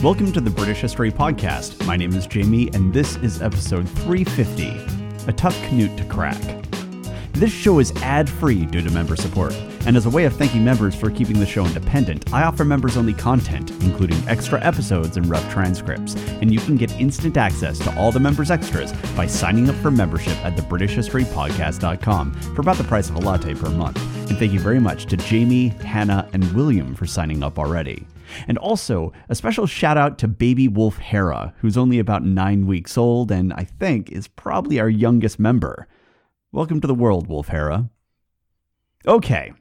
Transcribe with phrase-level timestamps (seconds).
[0.00, 1.84] Welcome to the British History Podcast.
[1.84, 6.40] My name is Jamie, and this is episode 350 A Tough Canute to Crack.
[7.32, 9.52] This show is ad free due to member support,
[9.86, 12.96] and as a way of thanking members for keeping the show independent, I offer members
[12.96, 17.92] only content, including extra episodes and rough transcripts, and you can get instant access to
[17.98, 23.10] all the members' extras by signing up for membership at thebritishhistorypodcast.com for about the price
[23.10, 23.98] of a latte per month.
[24.30, 28.06] And thank you very much to Jamie, Hannah, and William for signing up already.
[28.46, 32.98] And also, a special shout out to baby wolf Hera, who's only about nine weeks
[32.98, 35.88] old and I think is probably our youngest member.
[36.52, 37.90] Welcome to the world, Wolf Hera.
[39.06, 39.52] Okay,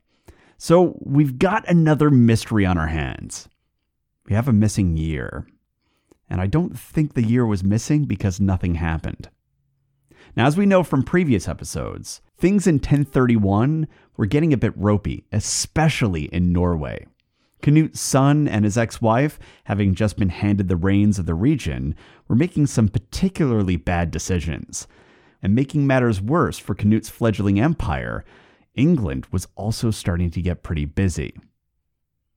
[0.57, 3.48] so we've got another mystery on our hands.
[4.27, 5.48] We have a missing year.
[6.29, 9.29] And I don't think the year was missing because nothing happened.
[10.35, 13.88] Now, as we know from previous episodes, things in 1031
[14.18, 17.07] were getting a bit ropey, especially in Norway.
[17.62, 21.96] Canute's son and his ex wife, having just been handed the reins of the region,
[22.27, 24.88] were making some particularly bad decisions.
[25.41, 28.24] And making matters worse for Canute's fledgling empire,
[28.76, 31.34] England was also starting to get pretty busy.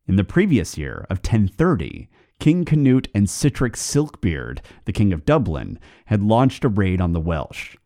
[0.06, 5.78] In the previous year of 1030, King Canute and Sitric Silkbeard, the King of Dublin,
[6.06, 7.76] had launched a raid on the Welsh.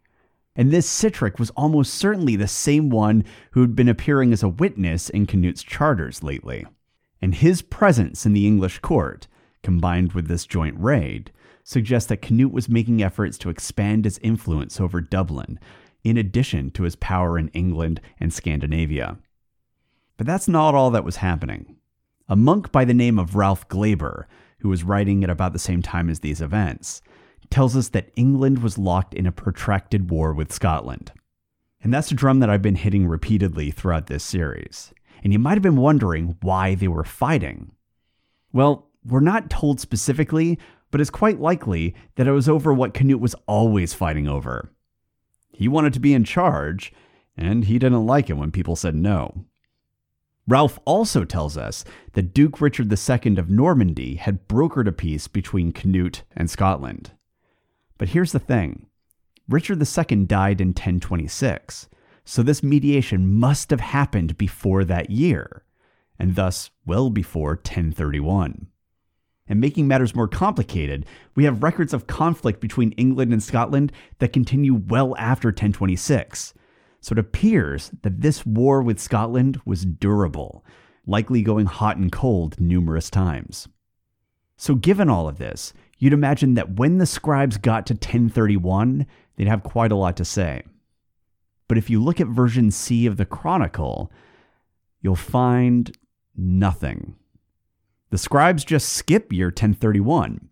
[0.55, 4.49] And this Sitric was almost certainly the same one who had been appearing as a
[4.49, 6.65] witness in Canute's charters lately
[7.25, 9.29] and his presence in the English court,
[9.63, 14.79] combined with this joint raid, suggests that Canute was making efforts to expand his influence
[14.79, 15.59] over Dublin,
[16.03, 19.17] in addition to his power in England and Scandinavia.
[20.19, 21.77] But that's not all that was happening.
[22.29, 24.27] A monk by the name of Ralph Glaber,
[24.59, 27.01] who was writing at about the same time as these events,
[27.49, 31.11] tells us that England was locked in a protracted war with Scotland.
[31.83, 34.93] And that's a drum that I've been hitting repeatedly throughout this series
[35.25, 37.73] and you might have been wondering why they were fighting.
[38.53, 40.59] Well, we're not told specifically,
[40.91, 44.71] but it's quite likely that it was over what Canute was always fighting over.
[45.51, 46.93] He wanted to be in charge,
[47.37, 49.47] and he didn't like it when people said no.
[50.47, 55.73] Ralph also tells us that Duke Richard II of Normandy had brokered a peace between
[55.73, 57.13] Canute and Scotland.
[57.97, 58.87] But here's the thing
[59.49, 61.89] Richard II died in 1026,
[62.25, 65.65] so this mediation must have happened before that year,
[66.19, 68.69] and thus well before 1031.
[69.47, 74.33] And making matters more complicated, we have records of conflict between England and Scotland that
[74.33, 76.55] continue well after 1026.
[77.01, 80.65] So it appears that this war with Scotland was durable,
[81.07, 83.69] likely going hot and cold numerous times.
[84.57, 89.05] So, given all of this, you'd imagine that when the scribes got to 1031,
[89.37, 90.63] they'd have quite a lot to say.
[91.69, 94.13] But if you look at version C of the Chronicle,
[95.01, 95.97] you'll find
[96.37, 97.17] nothing.
[98.11, 100.49] The scribes just skip year 1031.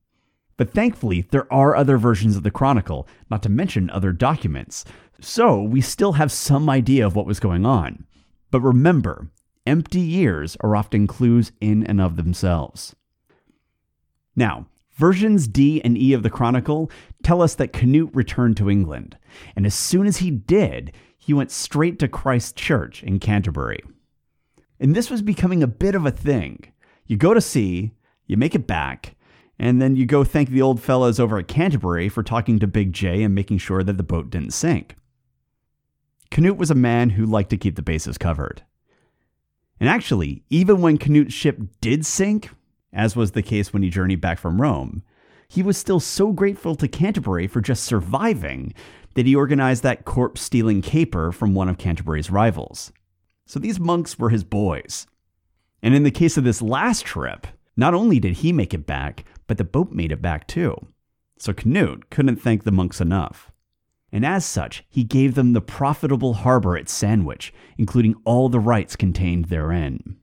[0.57, 4.85] But thankfully, there are other versions of the Chronicle, not to mention other documents.
[5.21, 8.05] So we still have some idea of what was going on.
[8.51, 9.29] But remember,
[9.67, 12.95] empty years are often clues in and of themselves.
[14.37, 16.91] Now, versions D and E of the Chronicle
[17.23, 19.17] tell us that Canute returned to England,
[19.57, 23.81] and as soon as he did, he went straight to Christ Church in Canterbury.
[24.81, 26.73] And this was becoming a bit of a thing.
[27.07, 27.93] You go to sea,
[28.27, 29.15] you make it back,
[29.59, 32.93] and then you go thank the old fellows over at Canterbury for talking to Big
[32.93, 34.97] J and making sure that the boat didn't sink.
[36.31, 38.63] Canute was a man who liked to keep the bases covered.
[39.79, 42.51] And actually, even when Canute's ship did sink,
[42.93, 45.03] as was the case when he journeyed back from Rome,
[45.53, 48.73] he was still so grateful to Canterbury for just surviving
[49.13, 52.91] that he organized that corpse stealing caper from one of Canterbury's rivals.
[53.45, 55.07] So these monks were his boys.
[55.83, 57.47] And in the case of this last trip,
[57.77, 60.75] not only did he make it back, but the boat made it back too.
[61.37, 63.53] So Canute couldn't thank the monks enough.
[64.11, 68.97] And as such, he gave them the profitable harbor at Sandwich, including all the rights
[68.97, 70.17] contained therein.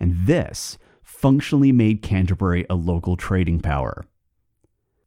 [0.00, 4.06] And this functionally made Canterbury a local trading power.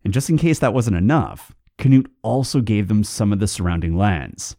[0.03, 3.97] And just in case that wasn't enough, Canute also gave them some of the surrounding
[3.97, 4.55] lands.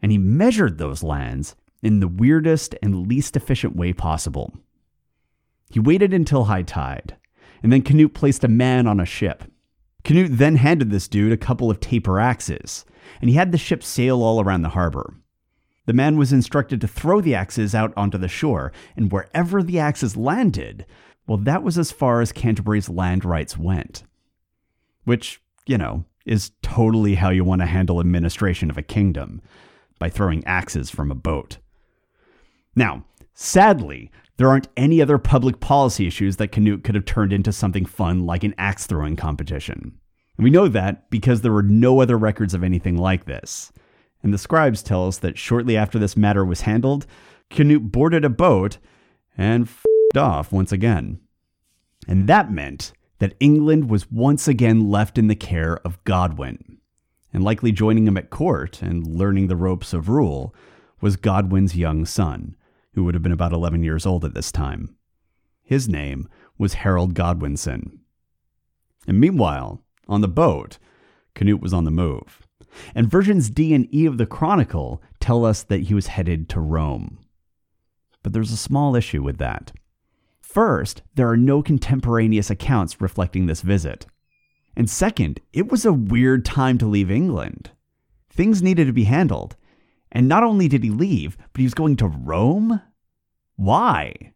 [0.00, 4.52] And he measured those lands in the weirdest and least efficient way possible.
[5.70, 7.16] He waited until high tide,
[7.62, 9.44] and then Canute placed a man on a ship.
[10.04, 12.84] Canute then handed this dude a couple of taper axes,
[13.20, 15.14] and he had the ship sail all around the harbor.
[15.86, 19.78] The man was instructed to throw the axes out onto the shore, and wherever the
[19.78, 20.86] axes landed,
[21.26, 24.04] well, that was as far as Canterbury's land rights went
[25.04, 29.40] which, you know, is totally how you want to handle administration of a kingdom
[29.98, 31.58] by throwing axes from a boat.
[32.74, 33.04] Now,
[33.34, 34.10] sadly,
[34.42, 38.26] There aren't any other public policy issues that Canute could have turned into something fun
[38.26, 39.92] like an axe throwing competition.
[40.36, 43.70] And we know that because there were no other records of anything like this.
[44.22, 47.06] And the scribes tell us that shortly after this matter was handled,
[47.50, 48.78] Canute boarded a boat
[49.36, 51.20] and f***ed off once again.
[52.08, 56.78] And that meant that England was once again left in the care of Godwin.
[57.32, 60.52] And likely joining him at court and learning the ropes of rule
[61.00, 62.56] was Godwin's young son,
[62.94, 64.96] who would have been about 11 years old at this time.
[65.62, 66.28] His name
[66.58, 68.00] was Harold Godwinson.
[69.06, 70.78] And meanwhile, on the boat,
[71.36, 72.44] Canute was on the move.
[72.92, 76.60] And versions D and E of the Chronicle tell us that he was headed to
[76.60, 77.20] Rome.
[78.24, 79.70] But there's a small issue with that.
[80.52, 84.04] First, there are no contemporaneous accounts reflecting this visit.
[84.76, 87.70] And second, it was a weird time to leave England.
[88.28, 89.56] Things needed to be handled.
[90.10, 92.82] And not only did he leave, but he was going to Rome?
[93.56, 94.34] Why?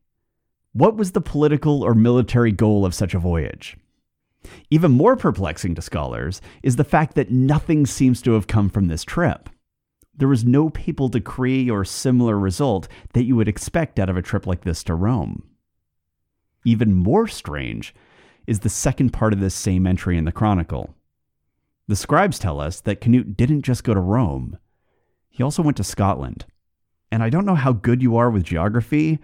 [0.73, 3.77] What was the political or military goal of such a voyage?
[4.71, 8.89] Even more perplexing to scholars is the fact that nothing seems to have come from
[8.89, 9.51] this trip.
[10.17, 14.23] There was no papal decree or similar result that you would expect out of a
[14.23, 15.43] trip like this to Rome.
[16.67, 17.95] Even more strange
[18.47, 20.95] is the second part of this same entry in the Chronicle.
[21.89, 24.59] The scribes tell us that Canute didn't just go to Rome,
[25.37, 26.47] he also went to Scotland.
[27.13, 29.19] And I don't know how good you are with geography,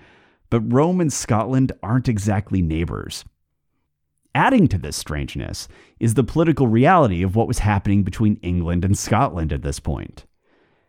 [0.50, 3.24] but Rome and Scotland aren't exactly neighbors.
[4.34, 5.68] Adding to this strangeness
[5.98, 10.26] is the political reality of what was happening between England and Scotland at this point.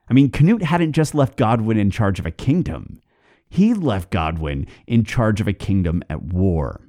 [0.09, 2.99] I mean, Canute hadn't just left Godwin in charge of a kingdom,
[3.53, 6.81] he left Godwin in charge of a kingdom at war.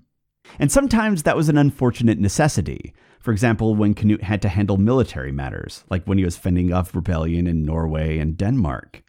[0.58, 2.94] And sometimes that was an unfortunate necessity.
[3.20, 6.94] For example, when Canute had to handle military matters, like when he was fending off
[6.94, 9.02] rebellion in Norway and Denmark.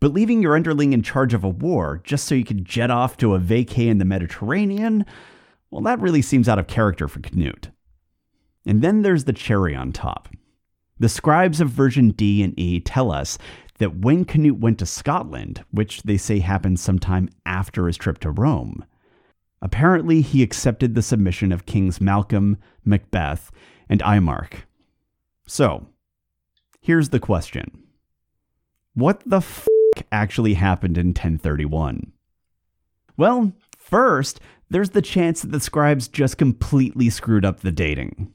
[0.00, 3.18] But leaving your underling in charge of a war just so you could jet off
[3.18, 5.04] to a vacay in the Mediterranean,
[5.70, 7.68] well, that really seems out of character for Canute.
[8.64, 10.30] And then there's the cherry on top.
[10.98, 13.36] The scribes of version D and E tell us
[13.78, 18.30] that when Canute went to Scotland, which they say happened sometime after his trip to
[18.30, 18.84] Rome,
[19.62, 23.50] apparently he accepted the submission of Kings Malcolm, Macbeth,
[23.88, 24.64] and Imark.
[25.46, 25.86] So,
[26.80, 27.84] here's the question
[28.94, 29.66] What the f
[30.12, 32.12] actually happened in 1031?
[33.16, 34.40] Well, first,
[34.70, 38.34] there's the chance that the scribes just completely screwed up the dating.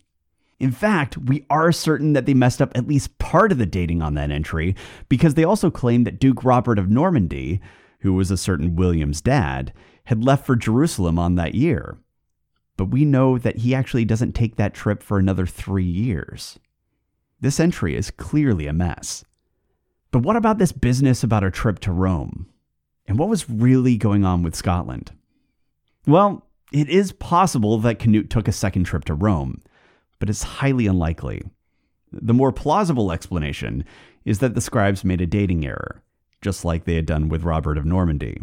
[0.63, 4.01] In fact, we are certain that they messed up at least part of the dating
[4.01, 4.77] on that entry
[5.09, 7.59] because they also claim that Duke Robert of Normandy,
[7.99, 9.73] who was a certain William's dad,
[10.05, 11.97] had left for Jerusalem on that year.
[12.77, 16.57] But we know that he actually doesn't take that trip for another three years.
[17.41, 19.25] This entry is clearly a mess.
[20.11, 22.47] But what about this business about a trip to Rome?
[23.05, 25.11] And what was really going on with Scotland?
[26.07, 29.61] Well, it is possible that Canute took a second trip to Rome,
[30.23, 31.43] but it's highly unlikely.
[32.13, 33.83] The more plausible explanation
[34.23, 36.01] is that the scribes made a dating error,
[36.41, 38.41] just like they had done with Robert of Normandy.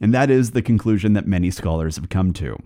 [0.00, 2.56] And that is the conclusion that many scholars have come to.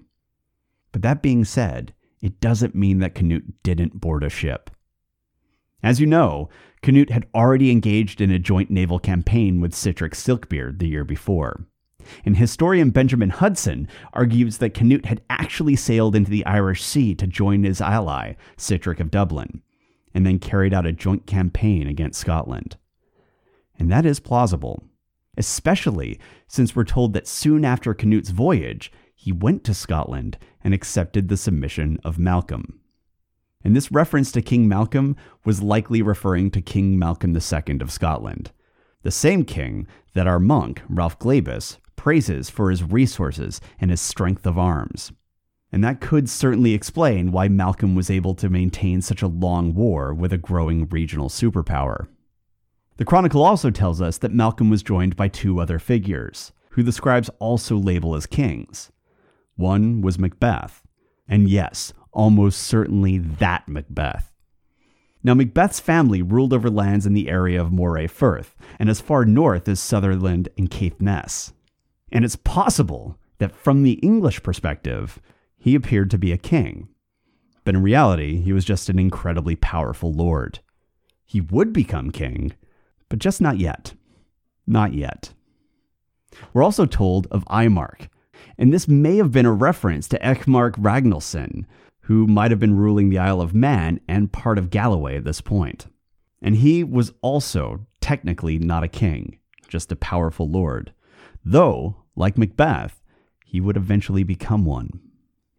[0.93, 4.70] But that being said, it doesn't mean that Canute didn't board a ship.
[5.82, 6.49] As you know,
[6.82, 11.67] Canute had already engaged in a joint naval campaign with Sihtric Silkbeard the year before.
[12.25, 17.26] And historian Benjamin Hudson argues that Canute had actually sailed into the Irish Sea to
[17.26, 19.62] join his ally, Sihtric of Dublin,
[20.14, 22.76] and then carried out a joint campaign against Scotland.
[23.78, 24.85] And that is plausible,
[25.37, 31.28] especially since we're told that soon after Canute's voyage, he went to Scotland and accepted
[31.28, 32.80] the submission of Malcolm.
[33.64, 38.50] And this reference to King Malcolm was likely referring to King Malcolm II of Scotland,
[39.02, 44.46] the same king that our monk, Ralph Glaber, praises for his resources and his strength
[44.46, 45.12] of arms.
[45.70, 50.12] And that could certainly explain why Malcolm was able to maintain such a long war
[50.12, 52.08] with a growing regional superpower.
[52.99, 56.92] The Chronicle also tells us that Malcolm was joined by two other figures, who the
[56.92, 58.92] scribes also label as kings.
[59.56, 60.82] One was Macbeth,
[61.26, 64.32] and yes, almost certainly that Macbeth.
[65.25, 69.25] Now, Macbeth's family ruled over lands in the area of Moray Firth, and as far
[69.25, 71.52] north as Sutherland and Caithness.
[72.12, 75.21] And it's possible that from the English perspective,
[75.59, 76.88] he appeared to be a king.
[77.64, 80.61] But in reality, he was just an incredibly powerful lord.
[81.25, 82.52] He would become king,
[83.09, 83.95] but just not yet.
[84.66, 85.33] Not yet.
[86.52, 88.09] We're also told of Aimark,
[88.59, 91.64] and this may have been a reference to Eckmark Ragnalson,
[92.02, 95.40] who might have been ruling the Isle of Man and part of Galloway at this
[95.40, 95.87] point.
[96.40, 99.38] And he was also technically not a king,
[99.69, 100.92] just a powerful lord,
[101.45, 103.02] though like Macbeth,
[103.45, 105.00] he would eventually become one.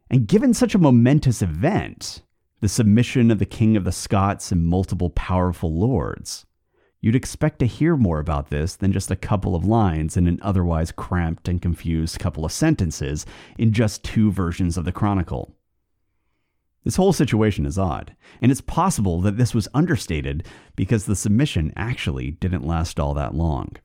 [0.09, 2.21] And given such a momentous event,
[2.59, 6.45] the submission of the King of the Scots and multiple powerful lords,
[7.01, 10.39] you'd expect to hear more about this than just a couple of lines in an
[10.41, 13.25] otherwise cramped and confused couple of sentences
[13.57, 15.55] in just two versions of the Chronicle.
[16.83, 20.45] This whole situation is odd, and it's possible that this was understated
[20.75, 23.77] because the submission actually didn't last all that long.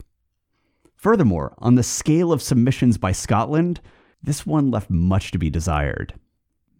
[0.98, 3.80] Furthermore, on the scale of submissions by Scotland,
[4.20, 6.14] this one left much to be desired.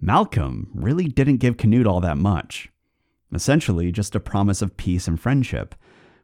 [0.01, 2.69] Malcolm really didn't give Canute all that much.
[3.33, 5.77] Essentially, just a promise of peace and friendship,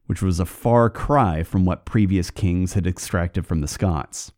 [0.06, 4.32] which was a far cry from what previous kings had extracted from the Scots.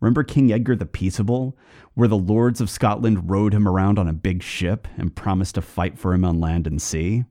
[0.00, 1.56] Remember King Edgar the Peaceable,
[1.94, 5.62] where the lords of Scotland rode him around on a big ship and promised to
[5.62, 7.24] fight for him on land and sea?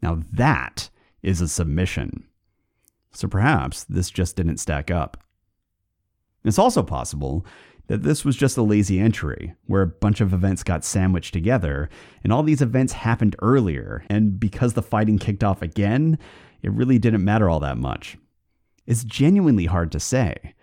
[0.00, 0.90] Now that
[1.24, 2.28] is a submission.
[3.14, 5.22] So perhaps this just didn't stack up.
[6.44, 7.46] It's also possible
[7.86, 11.88] that this was just a lazy entry, where a bunch of events got sandwiched together,
[12.22, 16.18] and all these events happened earlier, and because the fighting kicked off again,
[16.62, 18.16] it really didn't matter all that much.
[18.86, 20.54] It's genuinely hard to say.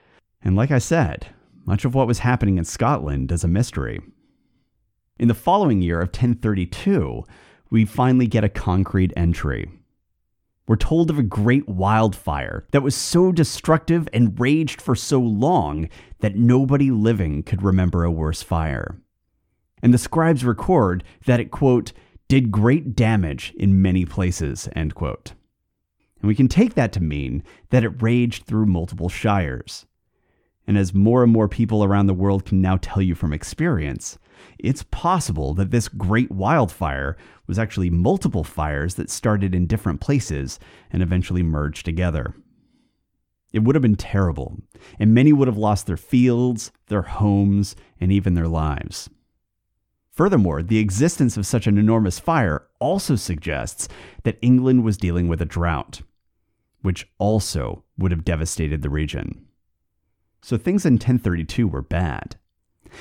[0.43, 1.27] And like I said,
[1.65, 4.01] much of what was happening in Scotland is a mystery.
[5.19, 7.23] In the following year of 1032,
[7.69, 9.69] we finally get a concrete entry.
[10.71, 15.89] We're told of a great wildfire that was so destructive and raged for so long
[16.21, 18.95] that nobody living could remember a worse fire.
[19.83, 21.91] And the scribes record that it, quote,
[22.29, 25.33] did great damage in many places, end quote.
[26.21, 29.85] And we can take that to mean that it raged through multiple shires.
[30.65, 34.17] And as more and more people around the world can now tell you from experience,
[34.59, 37.17] it's possible that this great wildfire
[37.47, 40.59] was actually multiple fires that started in different places
[40.91, 42.33] and eventually merged together.
[43.53, 44.57] It would have been terrible,
[44.99, 49.09] and many would have lost their fields, their homes, and even their lives.
[50.11, 53.87] Furthermore, the existence of such an enormous fire also suggests
[54.23, 56.01] that England was dealing with a drought,
[56.81, 59.45] which also would have devastated the region.
[60.41, 62.35] So things in 1032 were bad.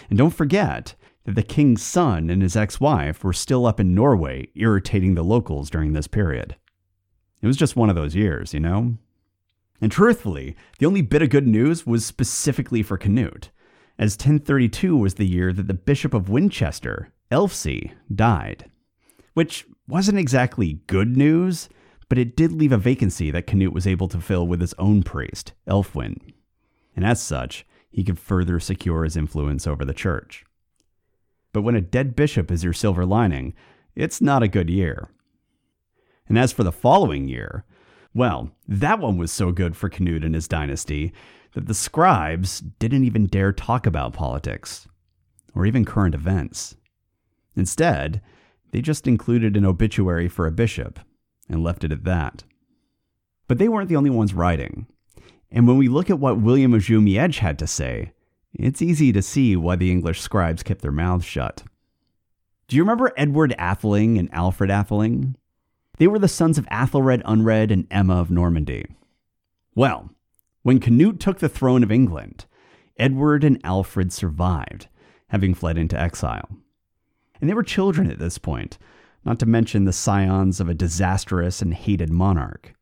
[0.08, 0.94] And don't forget
[1.24, 5.22] that the king's son and his ex wife were still up in Norway, irritating the
[5.22, 6.56] locals during this period.
[7.42, 8.96] It was just one of those years, you know?
[9.80, 13.50] And truthfully, the only bit of good news was specifically for Canute,
[13.98, 18.70] as 1032 was the year that the Bishop of Winchester, Elfsey, died.
[19.34, 21.68] Which wasn't exactly good news,
[22.08, 25.02] but it did leave a vacancy that Canute was able to fill with his own
[25.02, 26.18] priest, Elfwin.
[26.96, 30.44] And as such, he could further secure his influence over the church.
[31.52, 33.54] But when a dead bishop is your silver lining,
[33.94, 35.10] it's not a good year.
[36.28, 37.64] And as for the following year,
[38.14, 41.12] well, that one was so good for Canute and his dynasty
[41.54, 44.86] that the scribes didn't even dare talk about politics
[45.54, 46.76] or even current events.
[47.56, 48.20] Instead,
[48.70, 51.00] they just included an obituary for a bishop
[51.48, 52.44] and left it at that.
[53.48, 54.86] But they weren't the only ones writing.
[55.52, 58.12] And when we look at what William of Jumièges had to say,
[58.54, 61.64] it's easy to see why the English scribes kept their mouths shut.
[62.68, 65.34] Do you remember Edward Atheling and Alfred Atheling?
[65.98, 68.86] They were the sons of Athelred Unred and Emma of Normandy.
[69.74, 70.10] Well,
[70.62, 72.46] when Canute took the throne of England,
[72.96, 74.88] Edward and Alfred survived,
[75.28, 76.48] having fled into exile.
[77.40, 78.78] And they were children at this point,
[79.24, 82.74] not to mention the scions of a disastrous and hated monarch.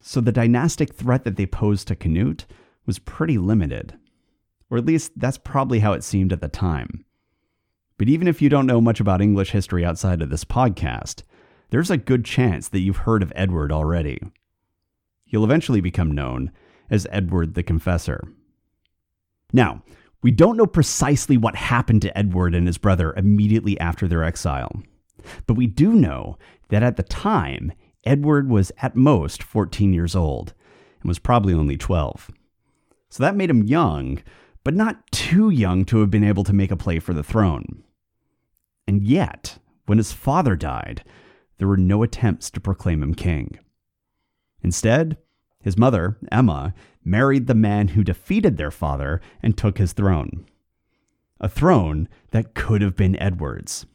[0.00, 2.46] So the dynastic threat that they posed to Canute
[2.86, 3.98] was pretty limited.
[4.70, 7.04] Or at least that's probably how it seemed at the time.
[7.98, 11.22] But even if you don't know much about English history outside of this podcast,
[11.70, 14.20] there's a good chance that you've heard of Edward already.
[15.24, 16.52] He'll eventually become known
[16.90, 18.22] as Edward the Confessor.
[19.52, 19.82] Now,
[20.22, 24.82] we don't know precisely what happened to Edward and his brother immediately after their exile,
[25.46, 26.38] but we do know
[26.68, 27.72] that at the time,
[28.06, 30.54] Edward was at most 14 years old
[31.00, 32.30] and was probably only 12.
[33.10, 34.22] So that made him young,
[34.64, 37.82] but not too young to have been able to make a play for the throne.
[38.86, 41.02] And yet, when his father died,
[41.58, 43.58] there were no attempts to proclaim him king.
[44.62, 45.16] Instead,
[45.60, 50.46] his mother, Emma, married the man who defeated their father and took his throne.
[51.40, 53.86] A throne that could have been Edward's.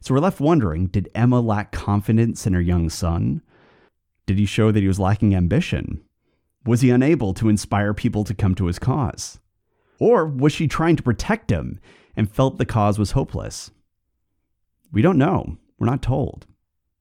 [0.00, 3.42] So we're left wondering did Emma lack confidence in her young son?
[4.26, 6.02] Did he show that he was lacking ambition?
[6.64, 9.40] Was he unable to inspire people to come to his cause?
[9.98, 11.80] Or was she trying to protect him
[12.16, 13.70] and felt the cause was hopeless?
[14.92, 15.58] We don't know.
[15.78, 16.46] We're not told.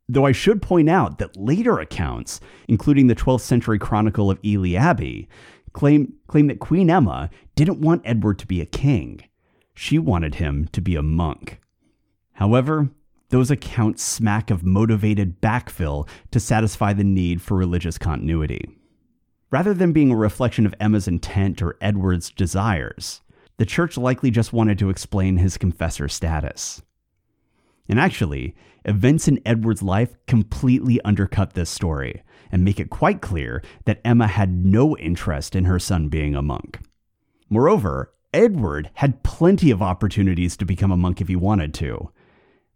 [0.07, 4.73] Though I should point out that later accounts, including the 12th century chronicle of Ely
[4.73, 5.29] Abbey,
[5.73, 9.21] claim, claim that Queen Emma didn't want Edward to be a king.
[9.75, 11.59] She wanted him to be a monk.
[12.39, 12.89] However,
[13.31, 18.61] those accounts smack of motivated backfill to satisfy the need for religious continuity.
[19.51, 23.19] Rather than being a reflection of Emma's intent or Edward's desires,
[23.57, 26.81] the church likely just wanted to explain his confessor status.
[27.89, 28.55] And actually,
[28.85, 34.27] events in Edward's life completely undercut this story and make it quite clear that Emma
[34.27, 36.79] had no interest in her son being a monk.
[37.49, 42.11] Moreover, Edward had plenty of opportunities to become a monk if he wanted to,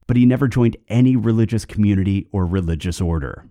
[0.07, 3.49] but he never joined any religious community or religious order.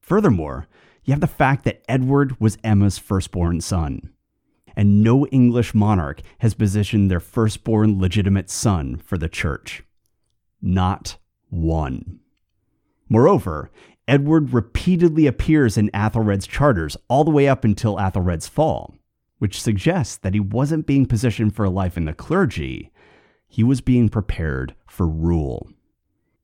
[0.00, 0.66] Furthermore,
[1.04, 4.10] you have the fact that Edward was Emma's firstborn son,
[4.76, 9.82] and no English monarch has positioned their firstborn legitimate son for the church.
[10.60, 11.18] Not
[11.50, 12.20] one.
[13.08, 13.70] Moreover,
[14.08, 18.94] Edward repeatedly appears in Athelred's charters all the way up until Athelred's fall,
[19.38, 22.90] which suggests that he wasn't being positioned for a life in the clergy,
[23.46, 25.68] he was being prepared for rule.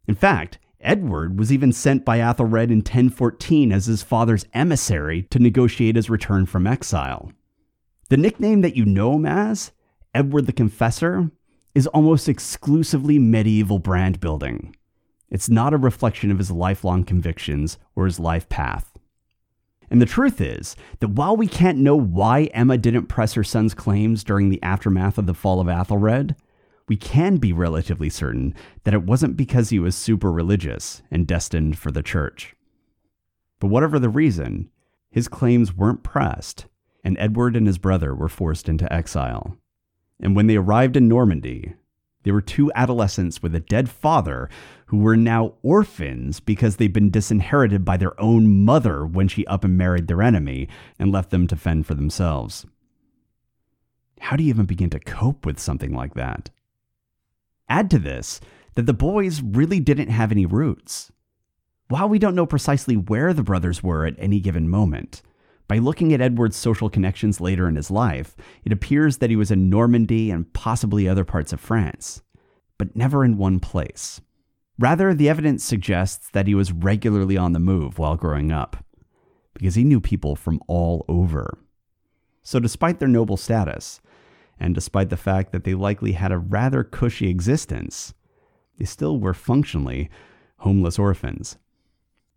[0.06, 5.38] In fact, Edward was even sent by Athelred in 1014 as his father's emissary to
[5.38, 7.32] negotiate his return from exile.
[8.08, 9.72] The nickname that you know him as,
[10.14, 11.30] Edward the Confessor,
[11.74, 14.74] is almost exclusively medieval brand building.
[15.28, 18.98] It's not a reflection of his lifelong convictions or his life path.
[19.90, 23.74] And the truth is that while we can't know why Emma didn't press her son's
[23.74, 26.36] claims during the aftermath of the fall of Athelred,
[26.90, 31.78] we can be relatively certain that it wasn't because he was super religious and destined
[31.78, 32.56] for the church.
[33.60, 34.68] But whatever the reason,
[35.08, 36.66] his claims weren't pressed,
[37.04, 39.56] and Edward and his brother were forced into exile.
[40.18, 41.74] And when they arrived in Normandy,
[42.24, 44.50] they were two adolescents with a dead father
[44.86, 49.62] who were now orphans because they'd been disinherited by their own mother when she up
[49.62, 50.66] and married their enemy
[50.98, 52.66] and left them to fend for themselves.
[54.18, 56.50] How do you even begin to cope with something like that?
[57.70, 58.40] Add to this
[58.74, 61.10] that the boys really didn't have any roots.
[61.88, 65.22] While we don't know precisely where the brothers were at any given moment,
[65.66, 69.52] by looking at Edward's social connections later in his life, it appears that he was
[69.52, 72.22] in Normandy and possibly other parts of France,
[72.76, 74.20] but never in one place.
[74.78, 78.84] Rather, the evidence suggests that he was regularly on the move while growing up,
[79.54, 81.58] because he knew people from all over.
[82.42, 84.00] So, despite their noble status,
[84.60, 88.12] and despite the fact that they likely had a rather cushy existence,
[88.78, 90.10] they still were functionally
[90.58, 91.56] homeless orphans.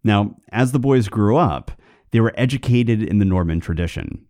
[0.03, 1.71] Now, as the boys grew up,
[2.11, 4.25] they were educated in the Norman tradition,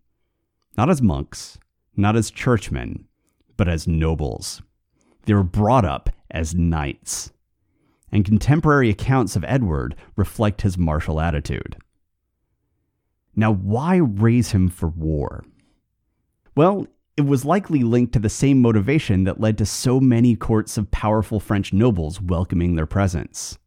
[0.76, 1.58] not as monks,
[1.96, 3.06] not as churchmen,
[3.56, 4.62] but as nobles.
[5.26, 7.30] They were brought up as knights.
[8.10, 11.76] And contemporary accounts of Edward reflect his martial attitude.
[13.36, 15.44] Now, why raise him for war?
[16.54, 20.76] Well, it was likely linked to the same motivation that led to so many courts
[20.76, 23.58] of powerful French nobles welcoming their presence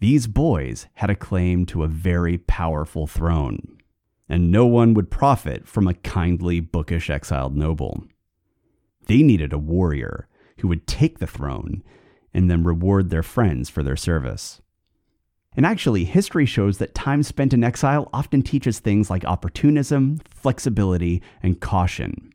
[0.00, 3.78] these boys had a claim to a very powerful throne,
[4.30, 8.04] and no one would profit from a kindly, bookish exiled noble.
[9.06, 10.26] They needed a warrior
[10.60, 11.82] who would take the throne
[12.32, 14.62] and then reward their friends for their service.
[15.54, 21.20] And actually, history shows that time spent in exile often teaches things like opportunism, flexibility,
[21.42, 22.29] and caution.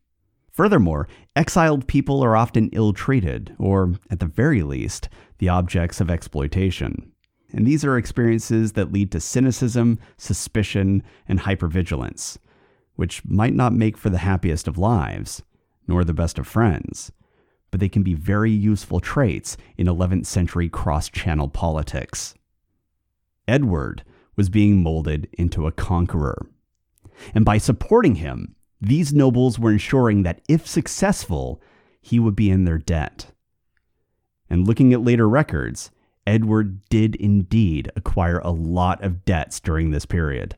[0.55, 6.09] Furthermore, exiled people are often ill treated, or, at the very least, the objects of
[6.09, 7.11] exploitation
[7.55, 12.37] and these are experiences that lead to cynicism, suspicion, and hypervigilance,
[12.95, 15.41] which might not make for the happiest of lives,
[15.87, 17.13] nor the best of friends,
[17.71, 22.35] but they can be very useful traits in 11th century cross channel politics.
[23.47, 24.03] Edward
[24.35, 26.45] was being molded into a conqueror.
[27.33, 31.61] And by supporting him, these nobles were ensuring that if successful,
[32.01, 33.31] he would be in their debt.
[34.49, 35.91] And looking at later records,
[36.27, 40.55] Edward did indeed acquire a lot of debts during this period.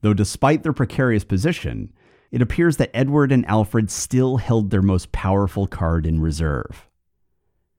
[0.00, 1.92] Though despite their precarious position,
[2.30, 6.88] it appears that Edward and Alfred still held their most powerful card in reserve.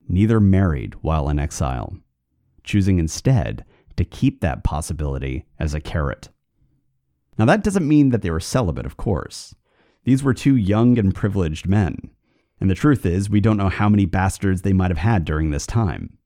[0.08, 1.98] Neither married while in exile,
[2.64, 3.64] choosing instead
[3.96, 6.30] to keep that possibility as a carrot.
[7.40, 9.56] Now, that doesn't mean that they were celibate, of course.
[10.04, 12.12] These were two young and privileged men.
[12.60, 15.50] And the truth is, we don't know how many bastards they might have had during
[15.50, 16.18] this time.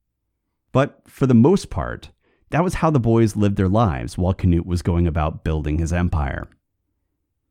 [0.71, 2.09] But for the most part,
[2.49, 5.93] that was how the boys lived their lives while Canute was going about building his
[5.93, 6.47] empire.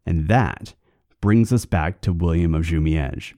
[0.04, 0.74] And that
[1.20, 3.34] brings us back to William of Jumièges.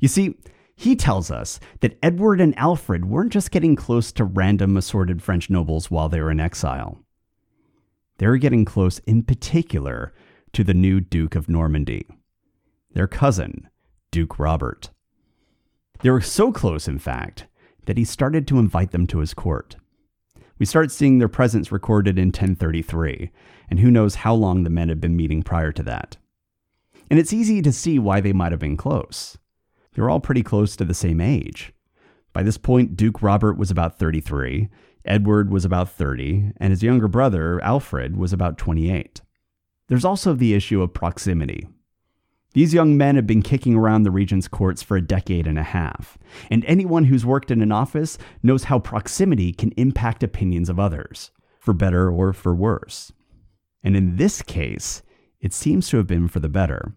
[0.00, 0.36] You see,
[0.74, 5.50] he tells us that Edward and Alfred weren't just getting close to random assorted French
[5.50, 7.04] nobles while they were in exile.
[8.20, 10.12] They were getting close in particular
[10.52, 12.06] to the new Duke of Normandy,
[12.92, 13.70] their cousin,
[14.10, 14.90] Duke Robert.
[16.02, 17.46] They were so close, in fact,
[17.86, 19.76] that he started to invite them to his court.
[20.58, 23.30] We start seeing their presence recorded in 1033,
[23.70, 26.18] and who knows how long the men had been meeting prior to that.
[27.08, 29.38] And it's easy to see why they might have been close.
[29.94, 31.72] They were all pretty close to the same age.
[32.34, 34.68] By this point, Duke Robert was about 33,
[35.04, 39.20] Edward was about 30, and his younger brother, Alfred, was about 28.
[39.88, 41.68] There's also the issue of proximity.
[42.52, 45.62] These young men have been kicking around the regent's courts for a decade and a
[45.62, 46.18] half,
[46.50, 51.30] and anyone who's worked in an office knows how proximity can impact opinions of others,
[51.60, 53.12] for better or for worse.
[53.84, 55.02] And in this case,
[55.40, 56.96] it seems to have been for the better,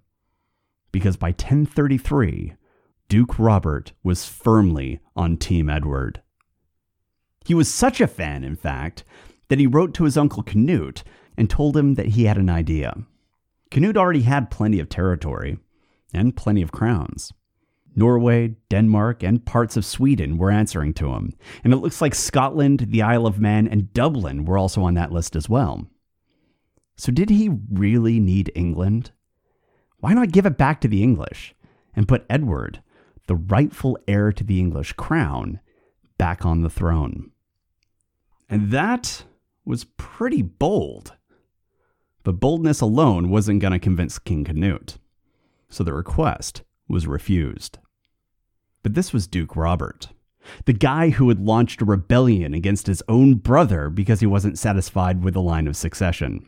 [0.91, 2.55] because by 1033,
[3.07, 6.22] Duke Robert was firmly on Team Edward.
[7.43, 9.03] He was such a fan, in fact,
[9.49, 11.03] that he wrote to his uncle Canute
[11.37, 12.95] and told him that he had an idea.
[13.71, 15.57] Canute already had plenty of territory
[16.13, 17.33] and plenty of crowns.
[17.95, 22.87] Norway, Denmark, and parts of Sweden were answering to him, and it looks like Scotland,
[22.89, 25.87] the Isle of Man, and Dublin were also on that list as well.
[26.95, 29.11] So, did he really need England?
[29.99, 31.55] Why not give it back to the English
[31.95, 32.81] and put Edward,
[33.27, 35.59] the rightful heir to the English crown,
[36.17, 37.31] back on the throne?
[38.49, 39.23] And that
[39.65, 41.13] was pretty bold.
[42.23, 44.97] But boldness alone wasn't going to convince King Canute,
[45.69, 47.79] so the request was refused.
[48.81, 50.09] But this was Duke Robert,
[50.65, 55.23] the guy who had launched a rebellion against his own brother because he wasn't satisfied
[55.23, 56.47] with the line of succession.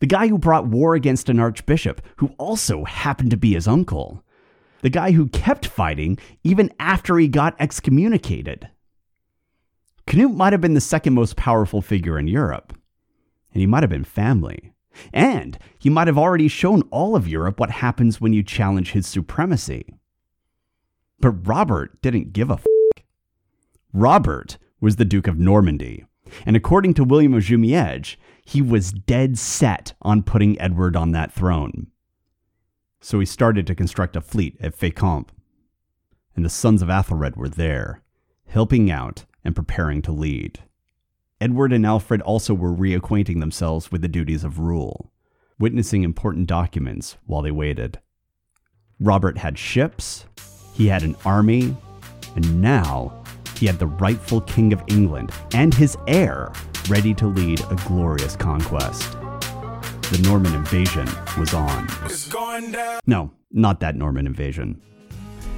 [0.00, 4.24] The guy who brought war against an archbishop who also happened to be his uncle.
[4.82, 8.68] The guy who kept fighting even after he got excommunicated.
[10.06, 12.72] Canute might have been the second most powerful figure in Europe,
[13.52, 14.72] and he might have been family.
[15.12, 19.06] And he might have already shown all of Europe what happens when you challenge his
[19.06, 19.94] supremacy.
[21.20, 22.66] But Robert didn't give a f.
[23.92, 26.04] Robert was the Duke of Normandy,
[26.44, 31.32] and according to William of Jumièges, he was dead set on putting Edward on that
[31.32, 31.88] throne.
[33.00, 35.28] So he started to construct a fleet at Fécamp,
[36.34, 38.02] and the sons of Athelred were there,
[38.46, 40.60] helping out and preparing to lead.
[41.40, 45.10] Edward and Alfred also were reacquainting themselves with the duties of rule,
[45.58, 47.98] witnessing important documents while they waited.
[48.98, 50.26] Robert had ships,
[50.74, 51.74] he had an army,
[52.36, 53.22] and now
[53.56, 56.52] he had the rightful King of England and his heir
[56.88, 59.12] ready to lead a glorious conquest.
[59.12, 61.86] The Norman invasion was on.
[63.06, 64.80] No, not that Norman invasion.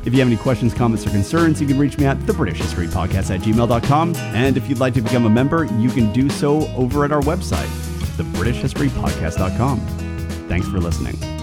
[0.05, 3.41] If you have any questions, comments, or concerns, you can reach me at thebritishhistorypodcast at
[3.41, 4.17] gmail.com.
[4.17, 7.23] And if you'd like to become a member, you can do so over at our
[7.23, 7.69] website,
[8.17, 9.81] thebritishhistorypodcast.com.
[10.49, 11.42] Thanks for listening.